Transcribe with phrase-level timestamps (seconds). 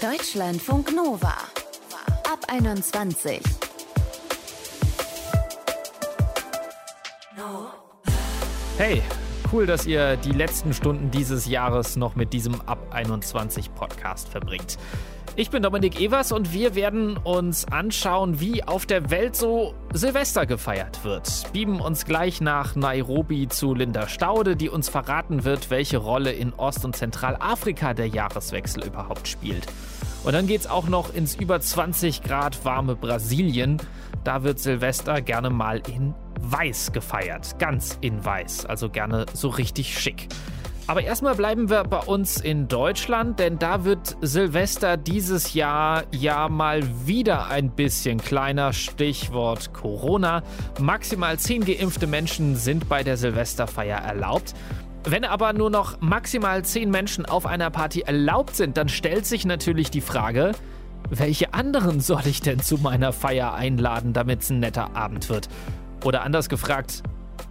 [0.00, 1.32] Deutschlandfunk Nova.
[2.30, 3.40] Ab 21.
[8.76, 9.02] Hey,
[9.50, 14.76] cool, dass ihr die letzten Stunden dieses Jahres noch mit diesem Ab 21 Podcast verbringt.
[15.38, 20.46] Ich bin Dominik Evers und wir werden uns anschauen, wie auf der Welt so Silvester
[20.46, 21.52] gefeiert wird.
[21.52, 26.54] Bieben uns gleich nach Nairobi zu Linda Staude, die uns verraten wird, welche Rolle in
[26.54, 29.66] Ost- und Zentralafrika der Jahreswechsel überhaupt spielt.
[30.24, 33.76] Und dann geht es auch noch ins über 20 Grad warme Brasilien.
[34.24, 37.58] Da wird Silvester gerne mal in Weiß gefeiert.
[37.58, 40.28] Ganz in Weiß, also gerne so richtig schick.
[40.88, 46.48] Aber erstmal bleiben wir bei uns in Deutschland, denn da wird Silvester dieses Jahr ja
[46.48, 48.72] mal wieder ein bisschen kleiner.
[48.72, 50.44] Stichwort Corona.
[50.80, 54.54] Maximal 10 geimpfte Menschen sind bei der Silvesterfeier erlaubt.
[55.02, 59.44] Wenn aber nur noch maximal 10 Menschen auf einer Party erlaubt sind, dann stellt sich
[59.44, 60.52] natürlich die Frage,
[61.10, 65.48] welche anderen soll ich denn zu meiner Feier einladen, damit es ein netter Abend wird?
[66.04, 67.02] Oder anders gefragt,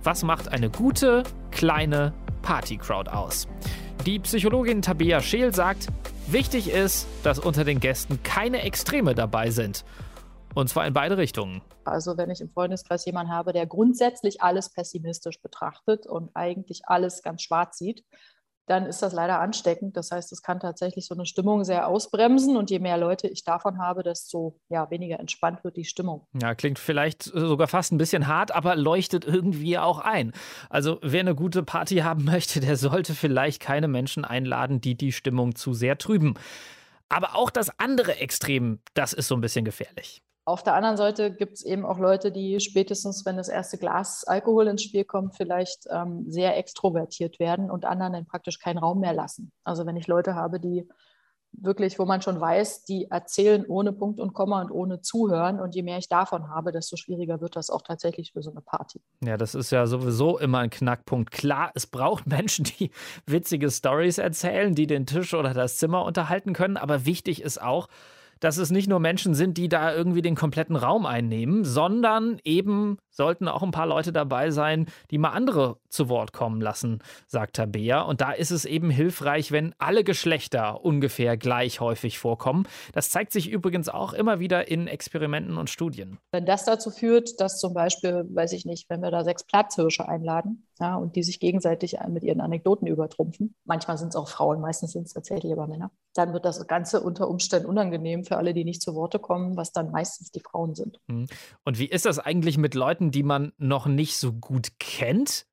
[0.03, 2.13] was macht eine gute, kleine
[2.45, 3.47] Partycrowd aus?
[4.05, 5.88] Die Psychologin Tabea Scheel sagt,
[6.27, 9.83] wichtig ist, dass unter den Gästen keine Extreme dabei sind.
[10.53, 11.63] Und zwar in beide Richtungen.
[11.85, 17.23] Also wenn ich im Freundeskreis jemanden habe, der grundsätzlich alles pessimistisch betrachtet und eigentlich alles
[17.23, 18.03] ganz schwarz sieht,
[18.67, 19.95] dann ist das leider ansteckend.
[19.95, 23.44] Das heißt, es kann tatsächlich so eine Stimmung sehr ausbremsen und je mehr Leute ich
[23.44, 26.27] davon habe, desto ja, weniger entspannt wird die Stimmung.
[26.41, 30.33] Ja, klingt vielleicht sogar fast ein bisschen hart, aber leuchtet irgendwie auch ein.
[30.69, 35.11] Also wer eine gute Party haben möchte, der sollte vielleicht keine Menschen einladen, die die
[35.11, 36.33] Stimmung zu sehr trüben.
[37.07, 40.25] Aber auch das andere Extrem, das ist so ein bisschen gefährlich.
[40.47, 44.23] Auf der anderen Seite gibt es eben auch Leute, die spätestens, wenn das erste Glas
[44.25, 48.99] Alkohol ins Spiel kommt, vielleicht ähm, sehr extrovertiert werden und anderen dann praktisch keinen Raum
[48.99, 49.51] mehr lassen.
[49.63, 50.88] Also wenn ich Leute habe, die
[51.61, 55.59] wirklich, wo man schon weiß, die erzählen ohne Punkt und Komma und ohne Zuhören.
[55.59, 58.61] Und je mehr ich davon habe, desto schwieriger wird das auch tatsächlich für so eine
[58.61, 59.01] Party.
[59.23, 61.31] Ja, das ist ja sowieso immer ein Knackpunkt.
[61.31, 62.91] Klar, es braucht Menschen, die
[63.25, 66.78] witzige Stories erzählen, die den Tisch oder das Zimmer unterhalten können.
[66.78, 67.88] Aber wichtig ist auch,
[68.40, 72.97] dass es nicht nur Menschen sind, die da irgendwie den kompletten Raum einnehmen, sondern eben
[73.09, 77.56] sollten auch ein paar Leute dabei sein, die mal andere zu Wort kommen lassen, sagt
[77.56, 78.01] Tabea.
[78.01, 82.67] Und da ist es eben hilfreich, wenn alle Geschlechter ungefähr gleich häufig vorkommen.
[82.94, 86.19] Das zeigt sich übrigens auch immer wieder in Experimenten und Studien.
[86.31, 90.07] Wenn das dazu führt, dass zum Beispiel, weiß ich nicht, wenn wir da sechs Platzhirsche
[90.07, 94.59] einladen ja, und die sich gegenseitig mit ihren Anekdoten übertrumpfen, manchmal sind es auch Frauen,
[94.59, 98.53] meistens sind es tatsächlich aber Männer, dann wird das Ganze unter Umständen unangenehm für alle,
[98.53, 101.00] die nicht zu Worte kommen, was dann meistens die Frauen sind.
[101.09, 101.28] Hm.
[101.63, 105.45] Und wie ist das eigentlich mit Leuten, die man noch nicht so gut kennt?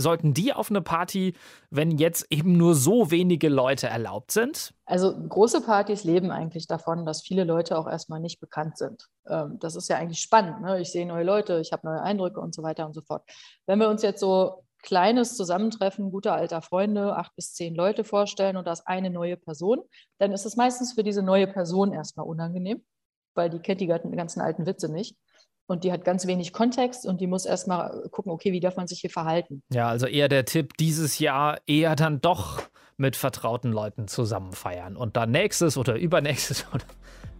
[0.00, 1.34] Sollten die auf eine Party,
[1.70, 4.74] wenn jetzt eben nur so wenige Leute erlaubt sind?
[4.86, 9.08] Also große Partys leben eigentlich davon, dass viele Leute auch erstmal nicht bekannt sind.
[9.28, 10.62] Ähm, das ist ja eigentlich spannend.
[10.62, 10.80] Ne?
[10.80, 13.22] Ich sehe neue Leute, ich habe neue Eindrücke und so weiter und so fort.
[13.66, 18.56] Wenn wir uns jetzt so kleines Zusammentreffen guter alter Freunde, acht bis zehn Leute vorstellen
[18.56, 19.80] und das eine neue Person,
[20.18, 22.82] dann ist es meistens für diese neue Person erstmal unangenehm,
[23.34, 25.16] weil die kennt die ganzen alten Witze nicht
[25.70, 28.86] und die hat ganz wenig Kontext und die muss erstmal gucken, okay, wie darf man
[28.86, 29.62] sich hier verhalten.
[29.72, 32.62] Ja, also eher der Tipp, dieses Jahr eher dann doch
[32.96, 36.84] mit vertrauten Leuten zusammen feiern und dann nächstes oder übernächstes oder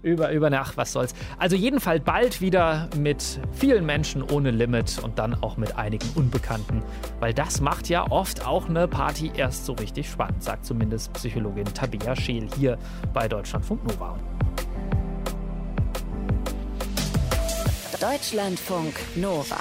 [0.02, 1.14] über, über, ach, was soll's.
[1.38, 6.82] Also jedenfalls bald wieder mit vielen Menschen ohne Limit und dann auch mit einigen Unbekannten,
[7.18, 11.66] weil das macht ja oft auch eine Party erst so richtig spannend, sagt zumindest Psychologin
[11.66, 12.78] Tabea Scheel hier
[13.12, 14.18] bei Deutschlandfunk Nova.
[18.00, 19.58] Deutschlandfunk Nova.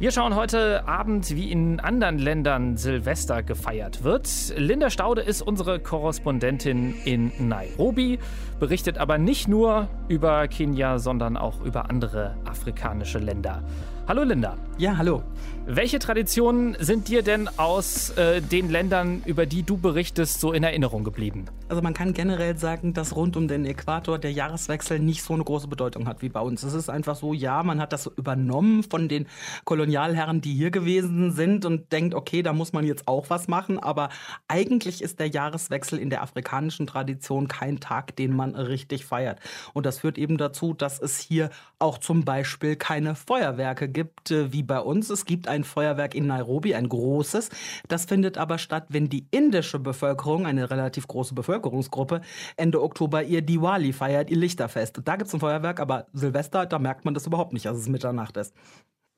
[0.00, 4.28] Wir schauen heute Abend, wie in anderen Ländern Silvester gefeiert wird.
[4.56, 8.18] Linda Staude ist unsere Korrespondentin in Nairobi,
[8.58, 13.62] berichtet aber nicht nur über Kenia, sondern auch über andere afrikanische Länder.
[14.08, 14.56] Hallo Linda.
[14.78, 15.24] Ja, hallo.
[15.68, 20.62] Welche Traditionen sind dir denn aus äh, den Ländern, über die du berichtest, so in
[20.62, 21.46] Erinnerung geblieben?
[21.68, 25.42] Also man kann generell sagen, dass rund um den Äquator der Jahreswechsel nicht so eine
[25.42, 26.62] große Bedeutung hat wie bei uns.
[26.62, 29.26] Es ist einfach so, ja, man hat das so übernommen von den
[29.64, 33.80] Kolonialherren, die hier gewesen sind und denkt, okay, da muss man jetzt auch was machen.
[33.80, 34.10] Aber
[34.46, 39.40] eigentlich ist der Jahreswechsel in der afrikanischen Tradition kein Tag, den man richtig feiert.
[39.72, 41.50] Und das führt eben dazu, dass es hier
[41.80, 45.10] auch zum Beispiel keine Feuerwerke gibt, äh, wie bei uns.
[45.10, 47.50] Es gibt ein Feuerwerk in Nairobi, ein großes.
[47.88, 52.20] Das findet aber statt, wenn die indische Bevölkerung, eine relativ große Bevölkerungsgruppe,
[52.56, 55.00] Ende Oktober ihr Diwali feiert, ihr Lichterfest.
[55.04, 57.88] Da gibt es ein Feuerwerk, aber Silvester, da merkt man das überhaupt nicht, dass es
[57.88, 58.54] Mitternacht ist.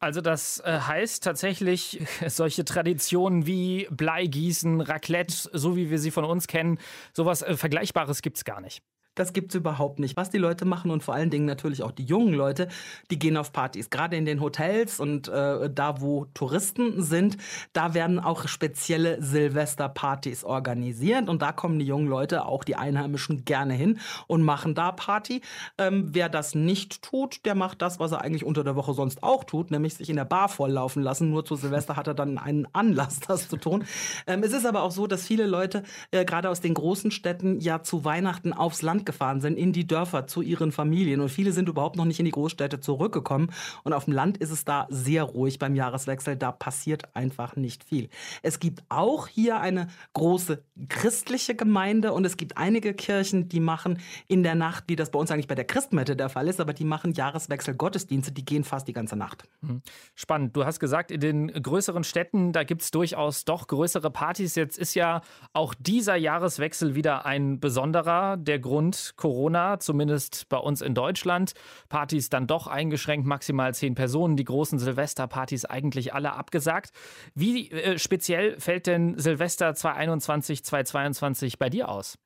[0.01, 6.25] Also das äh, heißt tatsächlich, solche Traditionen wie Bleigießen, Raclette, so wie wir sie von
[6.25, 6.79] uns kennen,
[7.13, 8.83] sowas äh, Vergleichbares gibt es gar nicht.
[9.19, 10.17] Das gibt es überhaupt nicht.
[10.17, 12.69] Was die Leute machen und vor allen Dingen natürlich auch die jungen Leute,
[13.11, 13.91] die gehen auf Partys.
[13.91, 17.37] Gerade in den Hotels und äh, da, wo Touristen sind,
[17.73, 21.29] da werden auch spezielle Silvesterpartys organisiert.
[21.29, 23.99] Und da kommen die jungen Leute, auch die Einheimischen, gerne hin
[24.29, 25.41] und machen da Party.
[25.79, 29.25] Ähm, wer das nicht tut, der macht das, was er eigentlich unter der Woche sonst
[29.25, 31.31] auch tut, nämlich sich in der Bar volllaufen lassen.
[31.31, 33.85] Nur zu Silvester hat er dann einen Anlass, das zu tun.
[34.29, 35.83] Ähm, es ist aber auch so, dass viele Leute,
[36.13, 39.87] äh, gerade aus den großen Städten, ja zu Weihnachten aufs Land gefahren sind, in die
[39.87, 41.21] Dörfer zu ihren Familien.
[41.21, 43.51] Und viele sind überhaupt noch nicht in die Großstädte zurückgekommen.
[43.83, 46.37] Und auf dem Land ist es da sehr ruhig beim Jahreswechsel.
[46.37, 48.11] Da passiert einfach nicht viel.
[48.43, 53.99] Es gibt auch hier eine große christliche Gemeinde und es gibt einige Kirchen, die machen
[54.29, 56.75] in der Nacht, wie das bei uns eigentlich bei der Christmette der Fall ist, aber
[56.75, 59.45] die machen Jahreswechsel Gottesdienste, die gehen fast die ganze Nacht.
[59.63, 59.83] Mhm.
[60.15, 60.55] Spannend.
[60.57, 64.55] Du hast gesagt, in den größeren Städten, da gibt es durchaus doch größere Partys.
[64.55, 65.23] Jetzt ist ja
[65.53, 68.37] auch dieser Jahreswechsel wieder ein besonderer.
[68.37, 71.53] Der Grund, Corona, zumindest bei uns in Deutschland.
[71.89, 74.37] Partys dann doch eingeschränkt, maximal zehn Personen.
[74.37, 76.91] Die großen Silvesterpartys eigentlich alle abgesagt.
[77.35, 82.19] Wie äh, speziell fällt denn Silvester 2021, 2022 bei dir aus?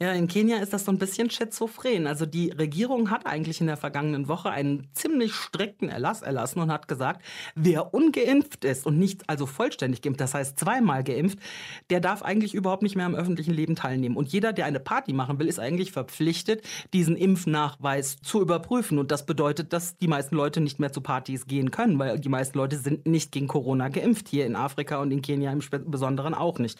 [0.00, 2.06] Ja, in Kenia ist das so ein bisschen schizophren.
[2.06, 6.70] Also die Regierung hat eigentlich in der vergangenen Woche einen ziemlich strikten Erlass erlassen und
[6.70, 7.24] hat gesagt,
[7.56, 11.40] wer ungeimpft ist und nicht also vollständig geimpft, das heißt zweimal geimpft,
[11.90, 14.16] der darf eigentlich überhaupt nicht mehr am öffentlichen Leben teilnehmen.
[14.16, 16.62] Und jeder, der eine Party machen will, ist eigentlich verpflichtet,
[16.92, 19.00] diesen Impfnachweis zu überprüfen.
[19.00, 22.28] Und das bedeutet, dass die meisten Leute nicht mehr zu Partys gehen können, weil die
[22.28, 25.60] meisten Leute sind nicht gegen Corona geimpft, hier in Afrika und in Kenia im
[25.90, 26.78] Besonderen auch nicht.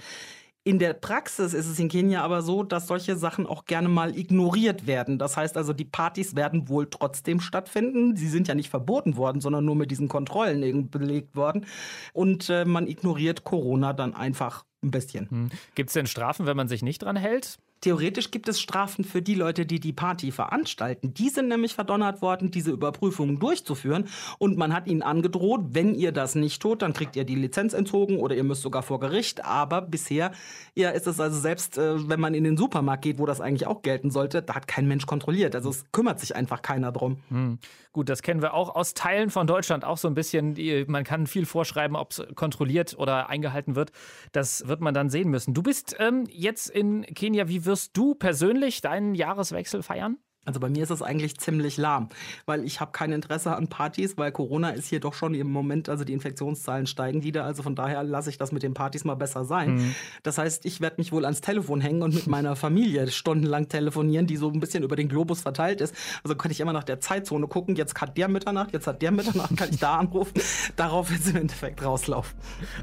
[0.64, 4.16] In der Praxis ist es in Kenia aber so, dass solche Sachen auch gerne mal
[4.16, 5.18] ignoriert werden.
[5.18, 8.16] Das heißt also, die Partys werden wohl trotzdem stattfinden.
[8.16, 11.64] Sie sind ja nicht verboten worden, sondern nur mit diesen Kontrollen belegt worden.
[12.12, 15.30] Und äh, man ignoriert Corona dann einfach ein bisschen.
[15.30, 15.50] Hm.
[15.74, 17.58] Gibt es denn Strafen, wenn man sich nicht dran hält?
[17.80, 21.14] Theoretisch gibt es Strafen für die Leute, die die Party veranstalten.
[21.14, 24.08] Die sind nämlich verdonnert worden, diese Überprüfungen durchzuführen.
[24.38, 27.72] Und man hat ihnen angedroht, wenn ihr das nicht tut, dann kriegt ihr die Lizenz
[27.72, 29.44] entzogen oder ihr müsst sogar vor Gericht.
[29.44, 30.32] Aber bisher
[30.74, 33.66] ja, ist es also selbst, äh, wenn man in den Supermarkt geht, wo das eigentlich
[33.66, 35.54] auch gelten sollte, da hat kein Mensch kontrolliert.
[35.54, 37.18] Also es kümmert sich einfach keiner drum.
[37.28, 37.58] Hm.
[37.92, 40.56] Gut, das kennen wir auch aus Teilen von Deutschland auch so ein bisschen.
[40.88, 43.92] Man kann viel vorschreiben, ob es kontrolliert oder eingehalten wird.
[44.32, 45.54] Das wird man dann sehen müssen.
[45.54, 47.48] Du bist ähm, jetzt in Kenia.
[47.48, 50.18] Wie wirst du persönlich deinen Jahreswechsel feiern?
[50.48, 52.08] Also bei mir ist es eigentlich ziemlich lahm,
[52.46, 55.90] weil ich habe kein Interesse an Partys, weil Corona ist hier doch schon im Moment,
[55.90, 59.14] also die Infektionszahlen steigen wieder, also von daher lasse ich das mit den Partys mal
[59.14, 59.74] besser sein.
[59.74, 59.94] Mhm.
[60.22, 64.26] Das heißt, ich werde mich wohl ans Telefon hängen und mit meiner Familie stundenlang telefonieren,
[64.26, 65.94] die so ein bisschen über den Globus verteilt ist.
[66.24, 69.10] Also kann ich immer nach der Zeitzone gucken, jetzt hat der Mitternacht, jetzt hat der
[69.10, 70.40] Mitternacht, kann ich da anrufen.
[70.76, 72.38] Darauf wird es im Endeffekt rauslaufen.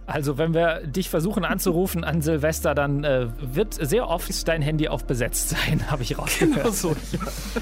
[0.06, 4.88] Also wenn wir dich versuchen anzurufen an Silvester, dann äh, wird sehr oft dein Handy
[4.88, 6.56] auf besetzt sein, habe ich rausgehört.
[6.56, 7.20] Genau so, ja.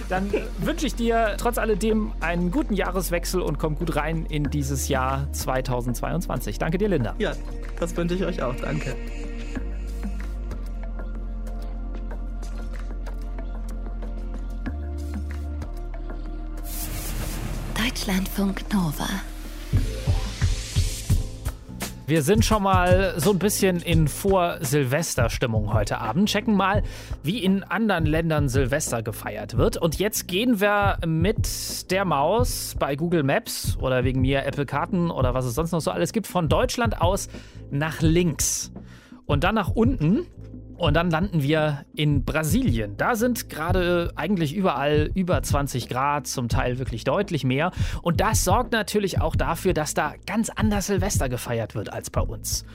[0.09, 4.87] Dann wünsche ich dir trotz alledem einen guten Jahreswechsel und komm gut rein in dieses
[4.87, 6.59] Jahr 2022.
[6.59, 7.15] Danke dir, Linda.
[7.19, 7.33] Ja,
[7.79, 8.55] das wünsche ich euch auch.
[8.55, 8.95] Danke.
[17.75, 19.07] Deutschlandfunk Nova.
[22.05, 26.27] Wir sind schon mal so ein bisschen in Vor-Silvester-Stimmung heute Abend.
[26.27, 26.83] Checken mal,
[27.23, 29.77] wie in anderen Ländern Silvester gefeiert wird.
[29.77, 35.11] Und jetzt gehen wir mit der Maus bei Google Maps oder wegen mir Apple Karten
[35.11, 37.29] oder was es sonst noch so alles gibt, von Deutschland aus
[37.71, 38.73] nach links.
[39.25, 40.27] Und dann nach unten
[40.83, 42.97] und dann landen wir in Brasilien.
[42.97, 47.71] Da sind gerade eigentlich überall über 20 Grad, zum Teil wirklich deutlich mehr.
[48.01, 52.19] Und das sorgt natürlich auch dafür, dass da ganz anders Silvester gefeiert wird als bei
[52.19, 52.65] uns.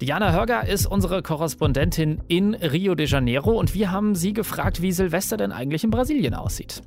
[0.00, 4.92] Diana Hörger ist unsere Korrespondentin in Rio de Janeiro und wir haben sie gefragt, wie
[4.92, 6.82] Silvester denn eigentlich in Brasilien aussieht.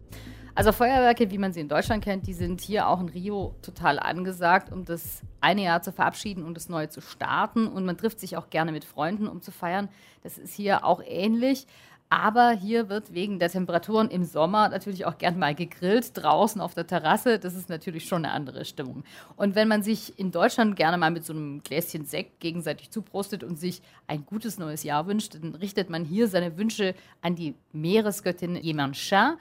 [0.59, 3.97] Also Feuerwerke, wie man sie in Deutschland kennt, die sind hier auch in Rio total
[3.97, 7.65] angesagt, um das eine Jahr zu verabschieden und das neue zu starten.
[7.65, 9.87] Und man trifft sich auch gerne mit Freunden, um zu feiern.
[10.21, 11.65] Das ist hier auch ähnlich.
[12.09, 16.73] Aber hier wird wegen der Temperaturen im Sommer natürlich auch gern mal gegrillt, draußen auf
[16.73, 17.39] der Terrasse.
[17.39, 19.05] Das ist natürlich schon eine andere Stimmung.
[19.37, 23.45] Und wenn man sich in Deutschland gerne mal mit so einem Gläschen Sekt gegenseitig zuprostet
[23.45, 27.55] und sich ein gutes neues Jahr wünscht, dann richtet man hier seine Wünsche an die
[27.71, 29.37] Meeresgöttin Yemancha.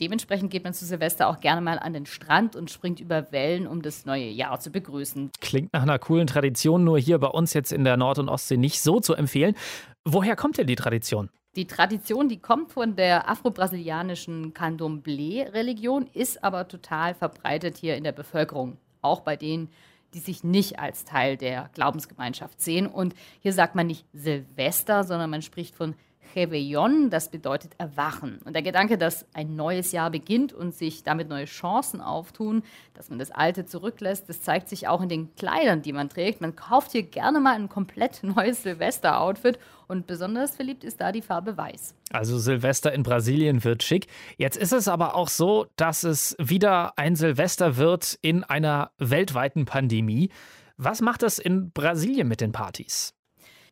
[0.00, 3.66] Dementsprechend geht man zu Silvester auch gerne mal an den Strand und springt über Wellen,
[3.66, 5.30] um das neue Jahr zu begrüßen.
[5.40, 8.56] Klingt nach einer coolen Tradition, nur hier bei uns jetzt in der Nord- und Ostsee
[8.56, 9.56] nicht so zu empfehlen.
[10.04, 11.30] Woher kommt denn die Tradition?
[11.56, 18.12] Die Tradition, die kommt von der afro-brasilianischen Candomblé-Religion, ist aber total verbreitet hier in der
[18.12, 18.76] Bevölkerung.
[19.02, 19.68] Auch bei denen,
[20.14, 22.86] die sich nicht als Teil der Glaubensgemeinschaft sehen.
[22.86, 25.94] Und hier sagt man nicht Silvester, sondern man spricht von
[26.34, 28.40] Réveillon, das bedeutet Erwachen.
[28.44, 32.62] Und der Gedanke, dass ein neues Jahr beginnt und sich damit neue Chancen auftun,
[32.94, 36.40] dass man das Alte zurücklässt, das zeigt sich auch in den Kleidern, die man trägt.
[36.40, 41.22] Man kauft hier gerne mal ein komplett neues Silvester-Outfit und besonders verliebt ist da die
[41.22, 41.94] Farbe Weiß.
[42.10, 44.06] Also Silvester in Brasilien wird schick.
[44.36, 49.64] Jetzt ist es aber auch so, dass es wieder ein Silvester wird in einer weltweiten
[49.64, 50.30] Pandemie.
[50.76, 53.14] Was macht das in Brasilien mit den Partys?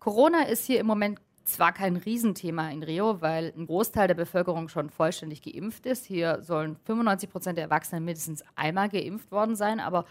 [0.00, 4.68] Corona ist hier im Moment zwar kein Riesenthema in Rio, weil ein Großteil der Bevölkerung
[4.68, 6.04] schon vollständig geimpft ist.
[6.04, 10.04] Hier sollen 95 Prozent der Erwachsenen mindestens einmal geimpft worden sein, aber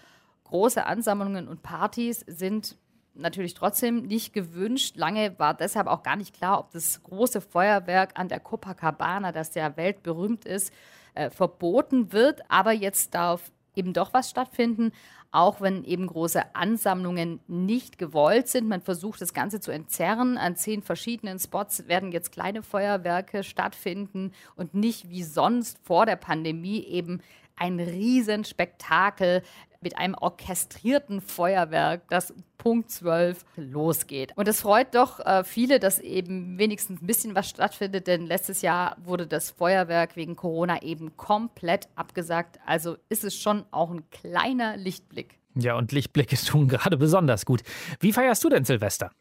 [0.46, 2.78] große Ansammlungen und Partys sind
[3.16, 4.98] natürlich trotzdem nicht gewünscht.
[4.98, 9.56] Lange war deshalb auch gar nicht klar, ob das große Feuerwerk an der Copacabana, das
[9.56, 10.74] ja weltberühmt ist,
[11.14, 12.42] äh, verboten wird.
[12.50, 14.92] Aber jetzt darf eben doch was stattfinden
[15.36, 18.70] auch wenn eben große Ansammlungen nicht gewollt sind.
[18.70, 20.38] Man versucht das Ganze zu entzerren.
[20.38, 26.16] An zehn verschiedenen Spots werden jetzt kleine Feuerwerke stattfinden und nicht wie sonst vor der
[26.16, 27.22] Pandemie eben
[27.58, 29.42] ein Riesenspektakel
[29.86, 34.34] mit einem orchestrierten Feuerwerk, das Punkt 12 losgeht.
[34.36, 38.64] Und es freut doch äh, viele, dass eben wenigstens ein bisschen was stattfindet, denn letztes
[38.64, 42.60] Jahr wurde das Feuerwerk wegen Corona eben komplett abgesagt.
[42.66, 45.38] Also ist es schon auch ein kleiner Lichtblick.
[45.54, 47.62] Ja, und Lichtblicke tun gerade besonders gut.
[48.00, 49.12] Wie feierst du denn Silvester?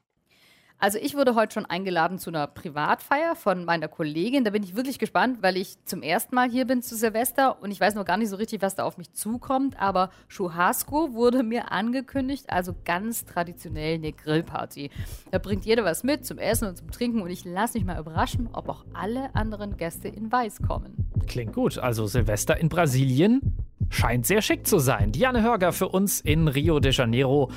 [0.85, 4.45] Also ich wurde heute schon eingeladen zu einer Privatfeier von meiner Kollegin.
[4.45, 7.71] Da bin ich wirklich gespannt, weil ich zum ersten Mal hier bin zu Silvester und
[7.71, 9.81] ich weiß noch gar nicht so richtig, was da auf mich zukommt.
[9.81, 14.91] Aber Churrasco wurde mir angekündigt, also ganz traditionell eine Grillparty.
[15.31, 17.99] Da bringt jeder was mit zum Essen und zum Trinken und ich lasse mich mal
[17.99, 21.11] überraschen, ob auch alle anderen Gäste in Weiß kommen.
[21.26, 21.79] Klingt gut.
[21.79, 23.41] Also Silvester in Brasilien
[23.88, 25.12] scheint sehr schick zu sein.
[25.12, 27.50] Diane Hörger für uns in Rio de Janeiro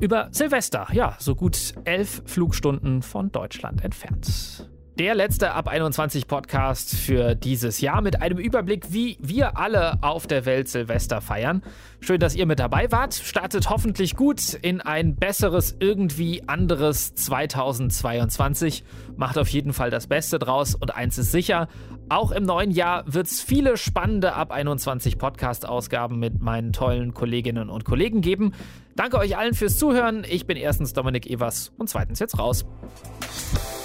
[0.00, 4.68] über Silvester, ja, so gut elf Flugstunden von Deutschland entfernt.
[4.98, 10.26] Der letzte Ab 21 Podcast für dieses Jahr mit einem Überblick, wie wir alle auf
[10.26, 11.62] der Welt Silvester feiern.
[12.00, 13.12] Schön, dass ihr mit dabei wart.
[13.12, 18.84] Startet hoffentlich gut in ein besseres, irgendwie anderes 2022.
[19.18, 21.68] Macht auf jeden Fall das Beste draus und eins ist sicher,
[22.08, 27.68] auch im neuen Jahr wird es viele spannende Ab 21 Podcast-Ausgaben mit meinen tollen Kolleginnen
[27.68, 28.54] und Kollegen geben.
[28.94, 30.24] Danke euch allen fürs Zuhören.
[30.26, 32.64] Ich bin erstens Dominik Evers und zweitens jetzt raus.